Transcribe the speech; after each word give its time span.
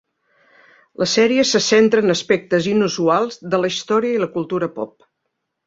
La 1.01 1.07
sèrie 1.11 1.43
se 1.49 1.61
centra 1.65 2.03
en 2.05 2.15
aspectes 2.15 2.71
inusuals 2.73 3.39
de 3.55 3.63
la 3.63 3.73
història 3.77 4.17
i 4.19 4.25
la 4.27 4.33
cultura 4.41 4.75
pop. 4.81 4.99